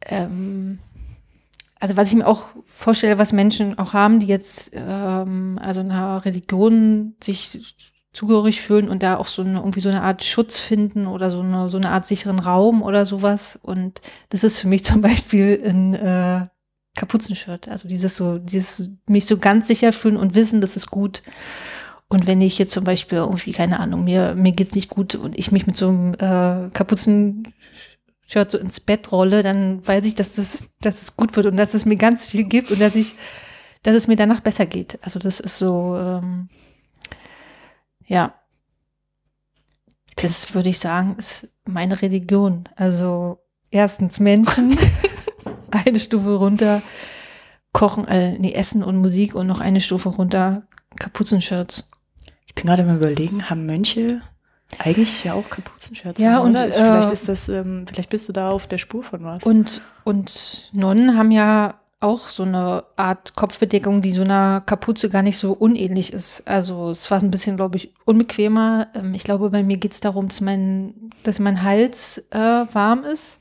[0.05, 0.79] ähm,
[1.79, 6.23] also was ich mir auch vorstelle, was Menschen auch haben, die jetzt ähm, also einer
[6.23, 11.07] Religion sich zugehörig fühlen und da auch so eine, irgendwie so eine Art Schutz finden
[11.07, 13.59] oder so eine, so eine Art sicheren Raum oder sowas.
[13.61, 16.47] Und das ist für mich zum Beispiel ein äh,
[16.95, 17.67] Kapuzenshirt.
[17.67, 21.23] Also dieses so, dieses mich so ganz sicher fühlen und wissen, das ist gut.
[22.13, 25.35] Und wenn ich jetzt zum Beispiel irgendwie, keine Ahnung, mir, mir geht's nicht gut und
[25.35, 27.51] ich mich mit so einem äh, Kapuzenshirt
[28.49, 31.73] so ins Bett rolle, dann weiß ich, dass das, dass es gut wird und dass
[31.73, 33.15] es mir ganz viel gibt und dass ich,
[33.81, 34.99] dass es mir danach besser geht.
[35.01, 36.49] Also das ist so, ähm,
[38.05, 38.35] ja.
[40.15, 42.69] Das würde ich sagen, ist meine Religion.
[42.75, 43.39] Also
[43.71, 44.77] erstens Menschen,
[45.71, 46.83] eine Stufe runter
[47.71, 50.67] Kochen, äh, nee, Essen und Musik und noch eine Stufe runter
[50.99, 51.89] Kapuzenshirts.
[52.55, 54.21] Ich bin gerade mal überlegen, haben Mönche
[54.79, 56.19] eigentlich ja auch Kapuzenshirts?
[56.19, 59.03] Ja, und ist, äh, vielleicht ist das, ähm, vielleicht bist du da auf der Spur
[59.03, 59.43] von was.
[59.43, 65.21] Und, und Nonnen haben ja auch so eine Art Kopfbedeckung, die so einer Kapuze gar
[65.21, 66.43] nicht so unähnlich ist.
[66.45, 68.87] Also es war ein bisschen, glaube ich, unbequemer.
[68.93, 73.03] Ähm, ich glaube, bei mir geht es darum, dass mein, dass mein Hals äh, warm
[73.03, 73.39] ist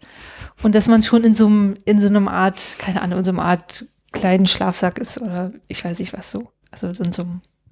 [0.62, 3.33] und dass man schon in so einem, in so einem Art, keine Ahnung, in so
[3.33, 6.53] einer Art kleinen Schlafsack ist oder ich weiß nicht was so.
[6.70, 7.25] Also in so,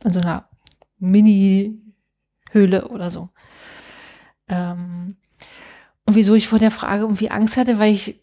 [0.04, 0.49] in so einer
[1.00, 3.30] Mini-Höhle oder so.
[4.48, 5.16] Ähm,
[6.06, 8.20] und wieso ich vor der Frage irgendwie Angst hatte, weil ich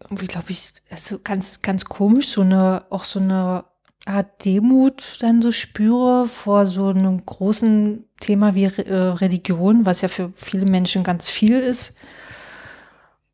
[0.00, 3.64] irgendwie, glaube ich, so ganz, ganz komisch, so eine, auch so eine
[4.06, 10.08] Art Demut dann so spüre vor so einem großen Thema wie äh, Religion, was ja
[10.08, 11.96] für viele Menschen ganz viel ist.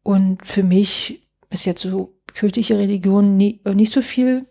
[0.03, 4.46] Und für mich ist jetzt so kirchliche Religion nie, nicht so viel,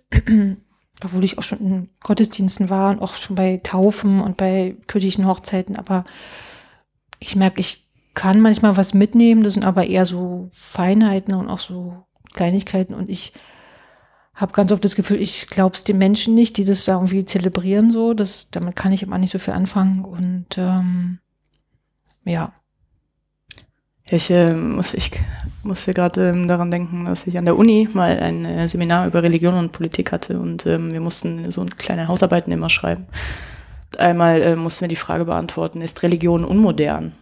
[1.04, 5.28] obwohl ich auch schon in Gottesdiensten war und auch schon bei Taufen und bei kirchlichen
[5.28, 6.06] Hochzeiten, aber
[7.20, 11.60] ich merke, ich kann manchmal was mitnehmen, das sind aber eher so Feinheiten und auch
[11.60, 13.34] so Kleinigkeiten und ich
[14.36, 17.26] habe ganz oft das Gefühl, ich glaube es den Menschen nicht, die das da irgendwie
[17.26, 21.20] zelebrieren so, das, damit kann ich immer nicht so viel anfangen und ähm,
[22.26, 22.54] ja.
[24.10, 25.12] Ich äh, muss, ich
[25.64, 29.24] musste gerade ähm, daran denken, dass ich an der Uni mal ein äh, Seminar über
[29.24, 33.06] Religion und Politik hatte und ähm, wir mussten so kleine Hausarbeiten immer schreiben.
[33.98, 37.14] Einmal äh, mussten wir die Frage beantworten, ist Religion unmodern?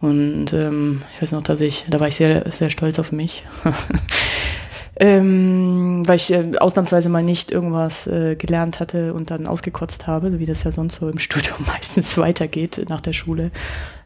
[0.00, 3.44] Und ähm, ich weiß noch, dass ich, da war ich sehr, sehr stolz auf mich.
[4.96, 10.40] ähm, weil ich äh, ausnahmsweise mal nicht irgendwas äh, gelernt hatte und dann ausgekotzt habe,
[10.40, 13.52] wie das ja sonst so im Studium meistens weitergeht nach der Schule.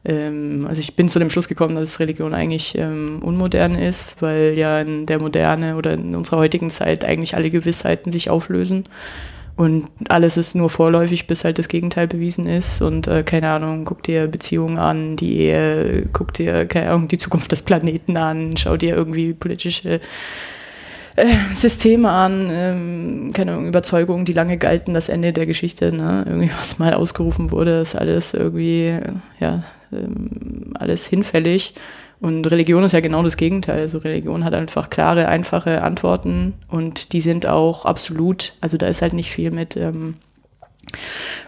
[0.05, 4.55] Ähm, also ich bin zu dem Schluss gekommen, dass Religion eigentlich ähm, unmodern ist, weil
[4.57, 8.85] ja in der Moderne oder in unserer heutigen Zeit eigentlich alle Gewissheiten sich auflösen.
[9.57, 12.83] Und alles ist nur vorläufig, bis halt das Gegenteil bewiesen ist.
[12.83, 17.17] Und äh, keine Ahnung, guck dir Beziehungen an, die Ehe, guck dir, keine Ahnung, die
[17.17, 20.01] Zukunft des Planeten an, schau dir irgendwie politische
[21.17, 26.25] äh, Systeme an, ähm, keine Ahnung, Überzeugungen, die lange galten, das Ende der Geschichte, ne?
[26.27, 28.99] irgendwie was mal ausgerufen wurde, ist alles irgendwie,
[29.41, 31.75] ja, ähm, alles hinfällig.
[32.21, 33.81] Und Religion ist ja genau das Gegenteil.
[33.81, 39.03] Also Religion hat einfach klare, einfache Antworten und die sind auch absolut, also da ist
[39.03, 40.15] halt nicht viel mit, ähm,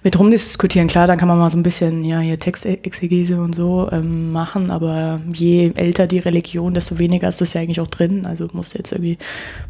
[0.02, 0.88] mit rumdiskutieren.
[0.88, 4.70] Klar, dann kann man mal so ein bisschen, ja, hier Textexegese und so ähm, machen,
[4.70, 8.26] aber je älter die Religion, desto weniger ist das ja eigentlich auch drin.
[8.26, 9.18] Also muss jetzt irgendwie,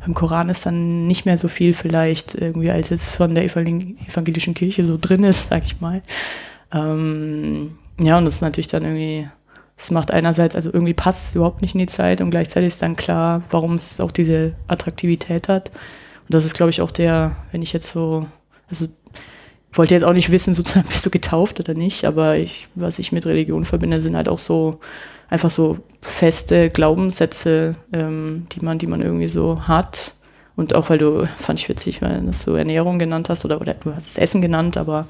[0.00, 4.54] beim Koran ist dann nicht mehr so viel vielleicht irgendwie, als jetzt von der evangelischen
[4.54, 6.02] Kirche so drin ist, sag ich mal.
[6.72, 9.26] Ähm, ja, und das ist natürlich dann irgendwie
[9.78, 12.82] es macht einerseits, also irgendwie passt es überhaupt nicht in die Zeit und gleichzeitig ist
[12.82, 15.70] dann klar, warum es auch diese Attraktivität hat.
[15.70, 18.26] Und das ist, glaube ich, auch der, wenn ich jetzt so,
[18.68, 18.88] also
[19.72, 23.12] wollte jetzt auch nicht wissen, sozusagen, bist du getauft oder nicht, aber ich, was ich
[23.12, 24.80] mit Religion verbinde, sind halt auch so
[25.30, 30.14] einfach so feste Glaubenssätze, ähm, die man, die man irgendwie so hat.
[30.56, 33.94] Und auch weil du, fand ich witzig, weil du Ernährung genannt hast oder, oder du
[33.94, 35.06] hast es Essen genannt, aber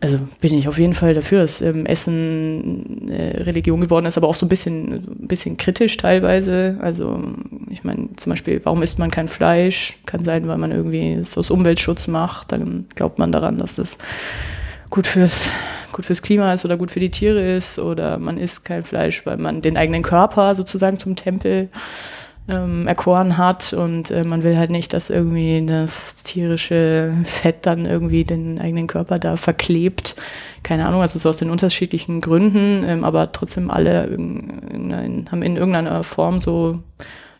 [0.00, 4.28] also bin ich auf jeden Fall dafür, dass ähm, Essen äh, Religion geworden ist, aber
[4.28, 6.76] auch so ein bisschen, ein bisschen kritisch teilweise.
[6.80, 7.22] Also
[7.70, 9.98] ich meine zum Beispiel, warum isst man kein Fleisch?
[10.06, 12.52] Kann sein, weil man irgendwie es aus Umweltschutz macht.
[12.52, 13.98] Dann glaubt man daran, dass das
[14.90, 15.50] gut fürs
[15.92, 19.24] gut fürs Klima ist oder gut für die Tiere ist oder man isst kein Fleisch,
[19.24, 21.70] weil man den eigenen Körper sozusagen zum Tempel
[22.48, 27.86] ähm, erkoren hat und äh, man will halt nicht, dass irgendwie das tierische Fett dann
[27.86, 30.16] irgendwie den eigenen Körper da verklebt.
[30.62, 36.04] Keine Ahnung, also so aus den unterschiedlichen Gründen, ähm, aber trotzdem alle haben in irgendeiner
[36.04, 36.80] Form so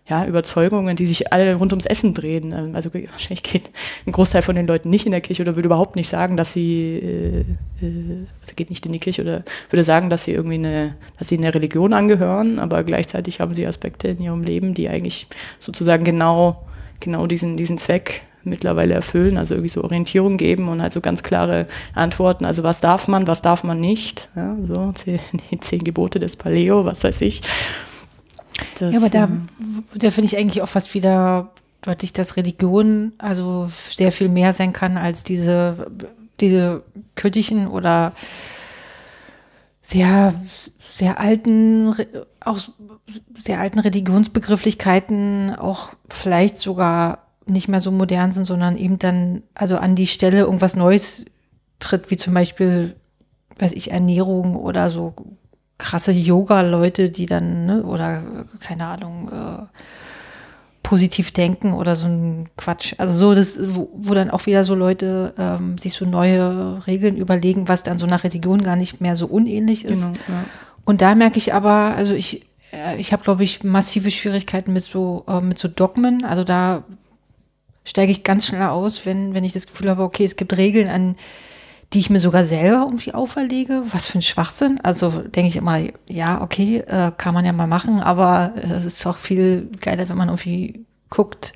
[0.08, 2.52] ja, Überzeugungen, die sich alle rund ums Essen drehen.
[2.52, 3.70] Ähm, also wahrscheinlich geht
[4.06, 6.52] ein Großteil von den Leuten nicht in der Kirche oder würde überhaupt nicht sagen, dass
[6.52, 7.40] sie, äh,
[7.84, 11.28] äh, also geht nicht in die Kirche oder würde sagen, dass sie irgendwie eine, dass
[11.28, 15.26] sie einer Religion angehören, aber gleichzeitig haben sie Aspekte in ihrem Leben, die eigentlich
[15.58, 16.64] sozusagen genau,
[17.00, 21.24] genau diesen, diesen Zweck mittlerweile erfüllen, also irgendwie so Orientierung geben und halt so ganz
[21.24, 22.44] klare Antworten.
[22.44, 24.28] Also was darf man, was darf man nicht?
[24.36, 24.94] Ja, so
[25.50, 27.42] die zehn Gebote des Paleo, was weiß ich.
[28.78, 29.28] Das, ja, aber da,
[29.94, 34.72] da finde ich eigentlich auch fast wieder deutlich, dass Religion also sehr viel mehr sein
[34.72, 35.90] kann als diese,
[36.40, 36.82] diese
[37.14, 38.12] kirchlichen oder
[39.82, 40.34] sehr,
[40.80, 41.94] sehr alten,
[42.40, 42.58] auch
[43.38, 49.76] sehr alten Religionsbegrifflichkeiten auch vielleicht sogar nicht mehr so modern sind, sondern eben dann also
[49.76, 51.24] an die Stelle irgendwas Neues
[51.78, 52.96] tritt, wie zum Beispiel,
[53.58, 55.14] weiß ich, Ernährung oder so
[55.78, 58.22] krasse Yoga-Leute, die dann, ne, oder
[58.60, 59.80] keine Ahnung, äh,
[60.82, 62.94] positiv denken oder so ein Quatsch.
[62.98, 67.16] Also so, das, wo, wo dann auch wieder so Leute ähm, sich so neue Regeln
[67.16, 70.02] überlegen, was dann so nach Religion gar nicht mehr so unähnlich ist.
[70.02, 70.44] Genau, ja.
[70.84, 74.84] Und da merke ich aber, also ich, äh, ich habe, glaube ich, massive Schwierigkeiten mit
[74.84, 76.24] so, äh, mit so Dogmen.
[76.24, 76.84] Also da
[77.84, 80.88] steige ich ganz schnell aus, wenn, wenn ich das Gefühl habe, okay, es gibt Regeln,
[80.88, 81.16] an
[81.92, 83.82] die ich mir sogar selber irgendwie auferlege.
[83.92, 84.80] Was für ein Schwachsinn.
[84.82, 88.86] Also denke ich immer, ja, okay, äh, kann man ja mal machen, aber äh, es
[88.86, 91.52] ist auch viel geiler, wenn man irgendwie guckt,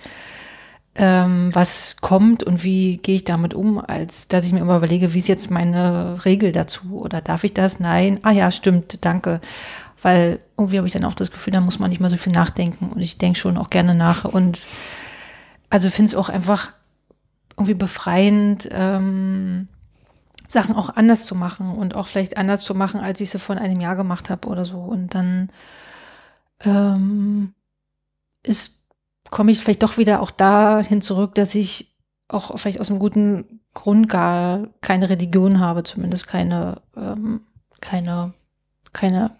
[0.94, 5.14] ähm, was kommt und wie gehe ich damit um, als dass ich mir immer überlege,
[5.14, 7.80] wie ist jetzt meine Regel dazu oder darf ich das?
[7.80, 8.18] Nein.
[8.22, 9.40] Ah ja, stimmt, danke.
[10.02, 12.32] Weil irgendwie habe ich dann auch das Gefühl, da muss man nicht mehr so viel
[12.32, 14.66] nachdenken und ich denke schon auch gerne nach und
[15.68, 16.72] also finde es auch einfach
[17.56, 19.68] irgendwie befreiend, ähm,
[20.50, 23.56] Sachen auch anders zu machen und auch vielleicht anders zu machen, als ich sie vor
[23.56, 24.78] einem Jahr gemacht habe oder so.
[24.78, 25.50] Und dann
[26.64, 27.54] ähm,
[28.42, 28.84] ist,
[29.30, 31.94] komme ich vielleicht doch wieder auch dahin zurück, dass ich
[32.26, 37.42] auch vielleicht aus einem guten Grund gar keine Religion habe, zumindest keine, ähm,
[37.80, 38.34] keine,
[38.92, 39.30] keine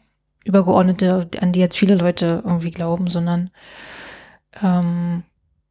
[0.44, 3.50] übergeordnete, an die jetzt viele Leute irgendwie glauben, sondern
[4.62, 5.24] ähm,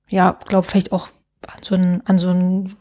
[0.09, 1.07] ja, glaube vielleicht auch
[1.47, 2.75] an so ein, an so ein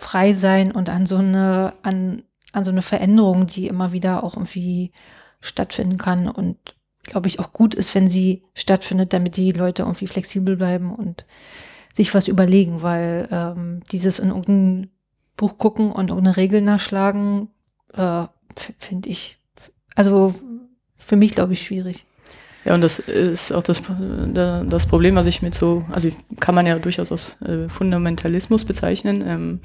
[0.00, 4.34] frei sein und an so eine, an, an so eine Veränderung, die immer wieder auch
[4.34, 4.92] irgendwie
[5.40, 6.56] stattfinden kann und
[7.02, 11.26] glaube ich auch gut ist, wenn sie stattfindet, damit die Leute irgendwie flexibel bleiben und
[11.92, 14.90] sich was überlegen, weil ähm, dieses in irgendein
[15.36, 17.48] Buch gucken und ohne Regel nachschlagen,
[17.94, 18.24] äh,
[18.78, 19.38] finde ich,
[19.94, 20.34] also
[20.94, 22.06] für mich glaube ich schwierig.
[22.64, 23.82] Ja, und das ist auch das,
[24.34, 29.24] das Problem, was ich mit so, also kann man ja durchaus als äh, Fundamentalismus bezeichnen,
[29.26, 29.60] ähm,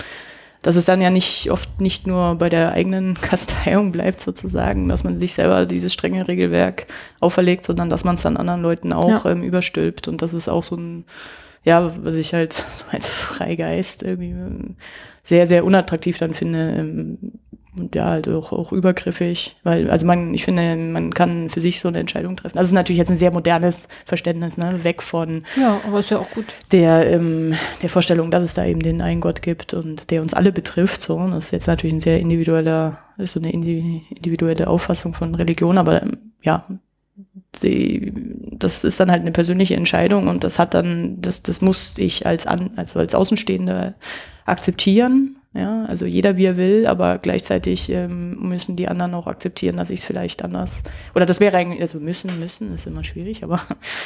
[0.62, 5.04] dass es dann ja nicht oft nicht nur bei der eigenen Kasteiung bleibt sozusagen, dass
[5.04, 6.88] man sich selber dieses strenge Regelwerk
[7.20, 9.32] auferlegt, sondern dass man es dann anderen Leuten auch ja.
[9.32, 10.08] ähm, überstülpt.
[10.08, 11.06] Und das ist auch so ein,
[11.64, 14.76] ja, was ich halt so als Freigeist irgendwie ähm,
[15.22, 17.18] sehr, sehr unattraktiv dann finde, ähm,
[17.78, 21.80] und ja, halt auch, auch übergriffig, weil, also man, ich finde, man kann für sich
[21.80, 22.58] so eine Entscheidung treffen.
[22.58, 26.12] Also es ist natürlich jetzt ein sehr modernes Verständnis, ne, weg von ja, aber ist
[26.12, 26.56] ja auch gut.
[26.72, 30.34] Der, ähm, der Vorstellung, dass es da eben den einen Gott gibt und der uns
[30.34, 31.02] alle betrifft.
[31.02, 35.78] So, und das ist jetzt natürlich ein sehr individueller, so eine individuelle Auffassung von Religion,
[35.78, 36.66] aber ähm, ja,
[37.64, 38.14] die,
[38.52, 42.26] das ist dann halt eine persönliche Entscheidung und das hat dann, das, das muss ich
[42.26, 43.96] als, an, also als Außenstehender
[44.46, 49.78] akzeptieren ja, also jeder wie er will, aber gleichzeitig ähm, müssen die anderen auch akzeptieren,
[49.78, 50.84] dass ich es vielleicht anders
[51.16, 53.62] oder das wäre eigentlich, also müssen, müssen ist immer schwierig, aber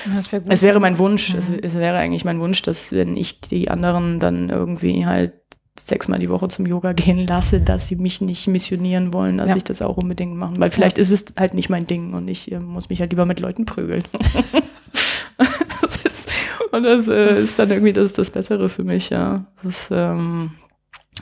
[0.06, 1.40] wär es wäre mein Wunsch, mhm.
[1.40, 5.34] es, es, wäre eigentlich mein Wunsch, dass wenn ich die anderen dann irgendwie halt
[5.80, 9.58] sechsmal die Woche zum Yoga gehen lasse, dass sie mich nicht missionieren wollen, dass Ja.
[9.58, 10.60] ich das auch unbedingt machen.
[10.60, 13.26] Weil vielleicht ist es halt nicht mein Ding und ich äh, muss mich halt lieber
[13.26, 14.04] mit Leuten prügeln.
[15.82, 16.30] das ist,
[16.72, 19.46] und das äh, ist dann irgendwie das, das Bessere für mich, ja.
[19.64, 20.52] Das, ähm,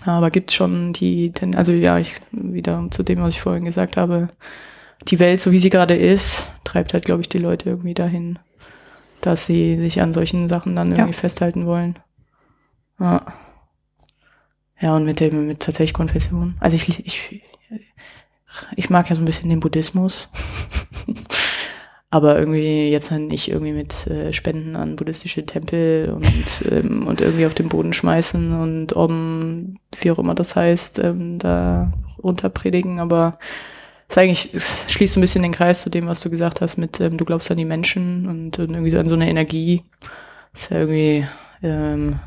[0.06, 4.30] aber gibt schon die, also ja, ich wieder zu dem, was ich vorhin gesagt habe,
[5.08, 8.40] die Welt, so wie sie gerade ist, treibt halt, glaube ich, die Leute irgendwie dahin,
[9.22, 11.98] dass sie sich an solchen Sachen dann irgendwie festhalten wollen.
[13.00, 13.26] Ja.
[14.80, 16.56] Ja, und mit dem, mit tatsächlich Konfession.
[16.60, 17.42] Also ich, ich,
[18.76, 20.30] ich mag ja so ein bisschen den Buddhismus.
[22.10, 27.20] Aber irgendwie jetzt dann nicht irgendwie mit äh, Spenden an buddhistische Tempel und, ähm, und
[27.20, 31.92] irgendwie auf den Boden schmeißen und um, wie auch immer das heißt, ähm, da
[32.24, 33.00] runterpredigen.
[33.00, 33.38] Aber
[34.08, 36.62] es ist eigentlich, es schließt so ein bisschen den Kreis zu dem, was du gesagt
[36.62, 39.30] hast, mit ähm, du glaubst an die Menschen und, und irgendwie so an so eine
[39.30, 39.84] Energie.
[40.54, 41.26] ist ja irgendwie,
[41.62, 42.20] ähm,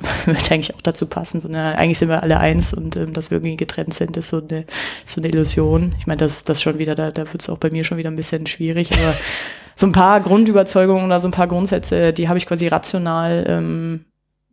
[0.24, 1.40] wird eigentlich auch dazu passen.
[1.40, 4.28] So eine, eigentlich sind wir alle eins und ähm, dass wir irgendwie getrennt sind, ist
[4.28, 4.64] so eine,
[5.04, 5.94] so eine Illusion.
[5.98, 8.10] Ich meine, das das schon wieder, da, da wird es auch bei mir schon wieder
[8.10, 9.14] ein bisschen schwierig, aber
[9.76, 14.04] so ein paar Grundüberzeugungen oder so ein paar Grundsätze, die habe ich quasi rational, ähm,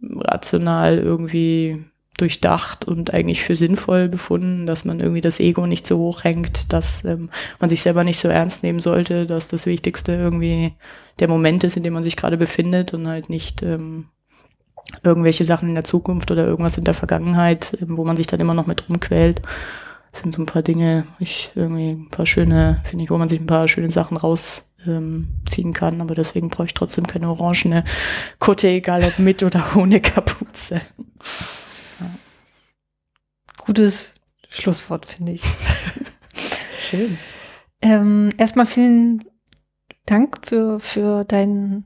[0.02, 1.84] rational irgendwie
[2.17, 6.73] durchdacht und eigentlich für sinnvoll befunden, dass man irgendwie das Ego nicht so hoch hängt,
[6.73, 10.73] dass ähm, man sich selber nicht so ernst nehmen sollte, dass das Wichtigste irgendwie
[11.19, 14.06] der Moment ist, in dem man sich gerade befindet und halt nicht ähm,
[15.04, 18.39] irgendwelche Sachen in der Zukunft oder irgendwas in der Vergangenheit, ähm, wo man sich dann
[18.39, 19.41] immer noch mit rumquält.
[20.12, 23.30] Das sind so ein paar Dinge, ich irgendwie ein paar schöne, finde ich, wo man
[23.30, 25.28] sich ein paar schöne Sachen rausziehen
[25.67, 27.84] ähm, kann, aber deswegen brauche ich trotzdem keine orangene
[28.39, 30.82] Kutte, egal ob mit oder ohne Kapuze.
[33.60, 34.15] Gutes
[34.49, 35.43] Schlusswort, finde ich.
[36.80, 37.19] Schön.
[37.82, 39.23] Ähm, erstmal vielen
[40.08, 41.86] Dank für, für, dein,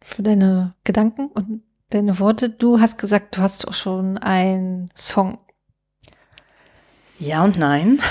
[0.00, 2.50] für deine Gedanken und deine Worte.
[2.50, 5.38] Du hast gesagt, du hast auch schon einen Song.
[7.18, 8.00] Ja und nein.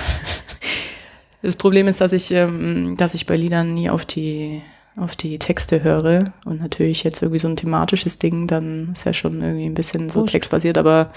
[1.42, 4.64] Das Problem ist, dass ich, ähm, dass ich bei Liedern nie auf die,
[4.98, 6.34] auf die Texte höre.
[6.44, 10.10] Und natürlich jetzt irgendwie so ein thematisches Ding, dann ist ja schon irgendwie ein bisschen
[10.10, 10.32] so Wurscht.
[10.32, 11.12] textbasiert, aber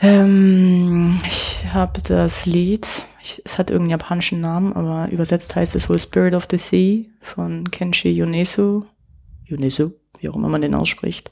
[0.00, 2.86] ähm, ich habe das Lied,
[3.20, 7.04] ich, es hat irgendeinen japanischen Namen, aber übersetzt heißt es wohl Spirit of the Sea
[7.20, 8.84] von Kenshi Yonesu.
[9.44, 9.90] Yonesu,
[10.20, 11.30] wie auch immer man den ausspricht.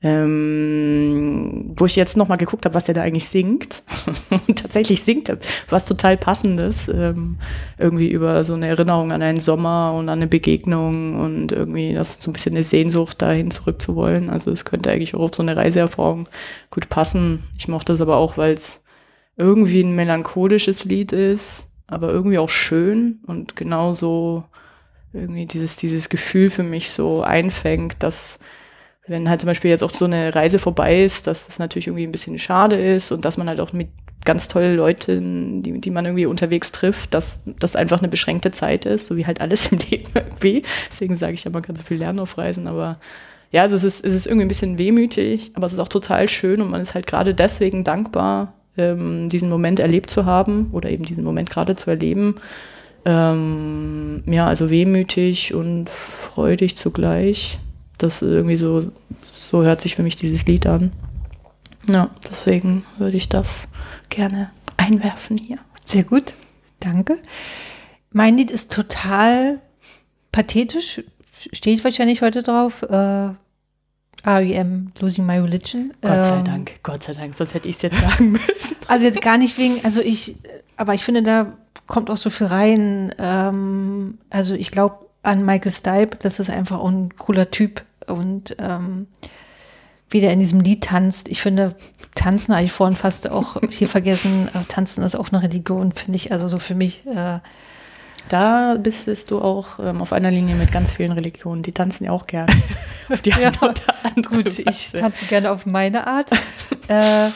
[0.00, 3.82] Ähm, wo ich jetzt nochmal geguckt habe, was er da eigentlich singt.
[4.46, 5.38] Und tatsächlich singt er
[5.70, 6.86] was total Passendes.
[6.86, 7.38] Ähm,
[7.78, 12.22] irgendwie über so eine Erinnerung an einen Sommer und an eine Begegnung und irgendwie das
[12.22, 14.30] so ein bisschen eine Sehnsucht, dahin zurückzuwollen.
[14.30, 16.28] Also es könnte eigentlich auch auf so eine Reiseerfahrung
[16.70, 17.42] gut passen.
[17.58, 18.84] Ich mochte es aber auch, weil es
[19.36, 24.44] irgendwie ein melancholisches Lied ist, aber irgendwie auch schön und genauso
[25.12, 28.40] irgendwie dieses, dieses Gefühl für mich so einfängt, dass
[29.06, 32.06] wenn halt zum Beispiel jetzt auch so eine Reise vorbei ist, dass das natürlich irgendwie
[32.06, 33.88] ein bisschen schade ist und dass man halt auch mit
[34.24, 38.84] ganz tollen Leuten, die, die man irgendwie unterwegs trifft, dass das einfach eine beschränkte Zeit
[38.84, 40.62] ist, so wie halt alles im Leben irgendwie.
[40.90, 42.98] Deswegen sage ich ja, man kann so viel lernen auf Reisen, aber
[43.50, 46.28] ja, also es ist, es ist irgendwie ein bisschen wehmütig, aber es ist auch total
[46.28, 50.90] schön und man ist halt gerade deswegen dankbar, ähm, diesen Moment erlebt zu haben oder
[50.90, 52.36] eben diesen Moment gerade zu erleben.
[53.04, 57.58] Ähm, ja, also wehmütig und freudig zugleich.
[57.96, 58.90] Das ist irgendwie so,
[59.32, 60.92] so hört sich für mich dieses Lied an.
[61.90, 63.68] Ja, deswegen würde ich das
[64.10, 65.58] gerne einwerfen hier.
[65.82, 66.34] Sehr gut.
[66.80, 67.18] Danke.
[68.12, 69.60] Mein Lied ist total
[70.32, 71.02] pathetisch.
[71.32, 72.82] Steht wahrscheinlich heute drauf.
[72.82, 73.30] Äh,
[74.24, 74.92] R.E.M.
[75.00, 75.92] Losing My Religion.
[76.02, 78.76] Gott sei Ähm, Dank, Gott sei Dank, sonst hätte ich es jetzt sagen müssen.
[78.88, 80.36] Also jetzt gar nicht wegen, also ich,
[80.76, 83.14] aber ich finde, da kommt auch so viel rein.
[83.18, 88.56] Ähm, also ich glaube an Michael Stipe, das ist einfach auch ein cooler Typ und
[88.58, 89.06] ähm,
[90.10, 91.28] wie der in diesem Lied tanzt.
[91.28, 91.74] Ich finde,
[92.14, 94.48] tanzen habe ich vorhin fast auch hier vergessen.
[94.54, 96.32] aber Tanzen ist auch eine Religion, finde ich.
[96.32, 97.06] Also so für mich.
[97.06, 97.40] Äh,
[98.30, 101.62] Da bist du auch ähm, auf einer Linie mit ganz vielen Religionen.
[101.62, 102.52] Die tanzen ja auch gerne.
[103.10, 104.98] Auf die eine oder andere Gut, ich Weise.
[104.98, 106.30] tanze gerne auf meine Art.
[106.88, 107.30] äh,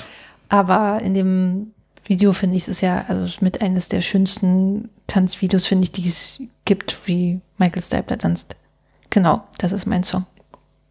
[0.51, 1.73] aber in dem
[2.05, 6.07] Video finde ich es ist ja also mit eines der schönsten Tanzvideos, finde ich, die
[6.09, 8.57] es gibt, wie Michael Stipe tanzt.
[9.11, 10.27] Genau, das ist mein Song.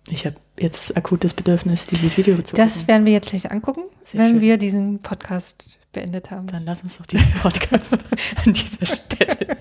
[0.10, 2.88] Ich habe jetzt akutes Bedürfnis, dieses Video zu Das gucken.
[2.88, 4.42] werden wir jetzt gleich angucken, Sehr wenn schön.
[4.42, 6.48] wir diesen Podcast beendet haben.
[6.48, 7.98] Dann lass uns doch diesen Podcast
[8.46, 9.58] an dieser Stelle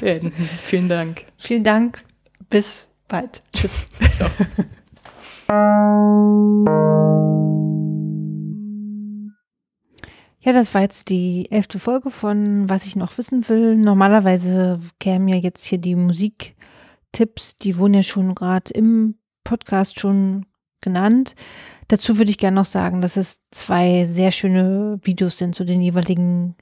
[0.00, 0.48] beenden.
[0.62, 1.24] Vielen Dank.
[1.38, 2.04] Vielen Dank,
[2.48, 3.42] bis bald.
[3.52, 3.86] Tschüss.
[4.16, 4.30] Ciao.
[10.42, 13.76] Ja, das war jetzt die elfte Folge von Was ich noch wissen will.
[13.76, 20.46] Normalerweise kämen ja jetzt hier die Musiktipps, die wurden ja schon gerade im Podcast schon
[20.80, 21.34] genannt.
[21.88, 25.82] Dazu würde ich gerne noch sagen, dass es zwei sehr schöne Videos sind zu den
[25.82, 26.56] jeweiligen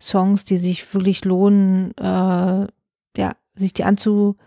[0.00, 2.66] Songs, die sich wirklich lohnen, äh,
[3.16, 4.38] ja, sich die anzuschauen.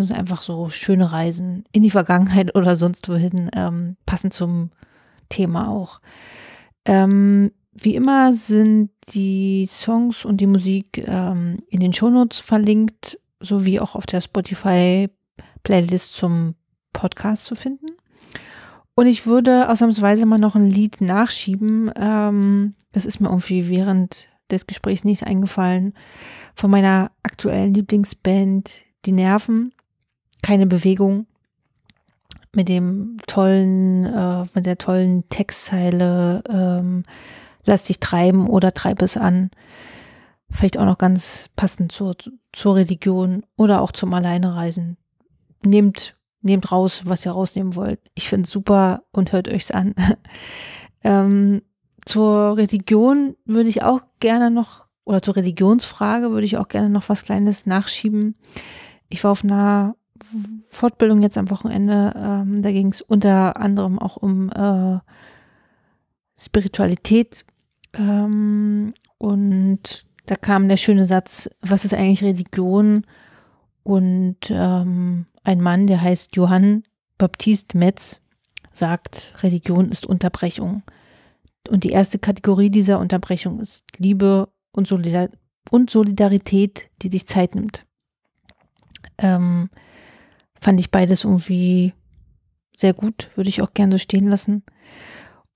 [0.00, 4.70] Das sind einfach so schöne Reisen in die Vergangenheit oder sonst wohin, ähm, passend zum
[5.28, 6.00] Thema auch.
[6.84, 13.80] Ähm, wie immer sind die Songs und die Musik ähm, in den Shownotes verlinkt, sowie
[13.80, 16.54] auch auf der Spotify-Playlist zum
[16.92, 17.86] Podcast zu finden.
[18.94, 21.90] Und ich würde ausnahmsweise mal noch ein Lied nachschieben.
[21.96, 25.94] Ähm, das ist mir irgendwie während des Gesprächs nicht eingefallen.
[26.54, 29.72] Von meiner aktuellen Lieblingsband, Die Nerven.
[30.42, 31.26] Keine Bewegung.
[32.54, 37.04] Mit dem tollen, äh, mit der tollen Textzeile, ähm,
[37.64, 39.50] lass dich treiben oder treib es an.
[40.50, 42.14] Vielleicht auch noch ganz passend zur,
[42.52, 44.98] zur Religion oder auch zum Alleinereisen.
[45.64, 48.00] Nehmt Nehmt raus, was ihr rausnehmen wollt.
[48.14, 49.94] Ich finde es super und hört euch's an.
[51.04, 51.62] ähm,
[52.04, 57.08] zur Religion würde ich auch gerne noch, oder zur Religionsfrage würde ich auch gerne noch
[57.08, 58.34] was Kleines nachschieben.
[59.08, 59.94] Ich war auf einer
[60.68, 62.12] Fortbildung jetzt am Wochenende.
[62.16, 64.98] Ähm, da ging es unter anderem auch um äh,
[66.38, 67.44] Spiritualität.
[67.94, 73.06] Ähm, und da kam der schöne Satz, was ist eigentlich Religion?
[73.82, 76.84] Und ähm, ein Mann, der heißt Johann
[77.18, 78.20] Baptiste Metz,
[78.72, 80.82] sagt, Religion ist Unterbrechung.
[81.68, 84.90] Und die erste Kategorie dieser Unterbrechung ist Liebe und,
[85.70, 87.84] und Solidarität, die sich Zeit nimmt.
[89.18, 89.70] Ähm,
[90.62, 91.92] fand ich beides irgendwie
[92.76, 94.62] sehr gut, würde ich auch gerne so stehen lassen.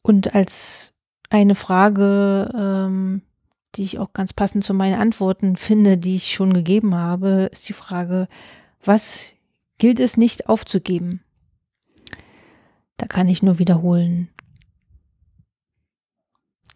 [0.02, 0.94] Und als
[1.30, 3.22] eine Frage, ähm,
[3.76, 7.68] die ich auch ganz passend zu meinen Antworten finde, die ich schon gegeben habe, ist
[7.68, 8.26] die Frage,
[8.84, 9.34] was
[9.78, 11.22] gilt es nicht aufzugeben.
[12.96, 14.28] Da kann ich nur wiederholen.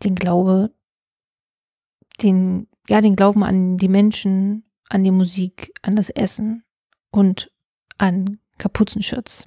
[0.05, 0.71] Den Glaube,
[2.23, 6.65] den, ja, den Glauben an die Menschen, an die Musik, an das Essen
[7.11, 7.51] und
[8.01, 9.47] an Kapuzenschutz.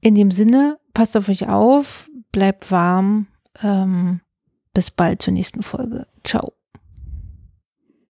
[0.00, 3.26] In dem Sinne, passt auf euch auf, bleibt warm.
[3.62, 4.20] Ähm,
[4.72, 6.06] bis bald zur nächsten Folge.
[6.24, 6.52] Ciao.